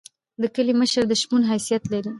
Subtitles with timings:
[0.41, 2.09] د کلی مشر د شپون حیثیت لري.